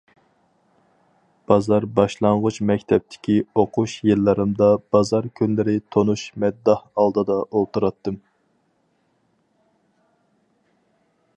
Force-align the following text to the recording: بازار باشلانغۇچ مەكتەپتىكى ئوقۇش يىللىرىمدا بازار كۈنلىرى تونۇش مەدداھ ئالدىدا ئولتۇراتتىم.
بازار 1.49 1.83
باشلانغۇچ 1.97 2.55
مەكتەپتىكى 2.69 3.35
ئوقۇش 3.63 3.93
يىللىرىمدا 4.09 4.69
بازار 4.95 5.27
كۈنلىرى 5.41 5.75
تونۇش 5.97 6.23
مەدداھ 6.45 6.81
ئالدىدا 7.03 7.37
ئولتۇراتتىم. 7.43 8.17